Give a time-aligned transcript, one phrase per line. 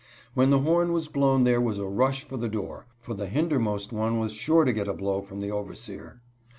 [0.33, 3.93] When the horn was blown there was a rush for the door, for the hindermost
[3.93, 6.23] one was sure to get a blow from the overseer.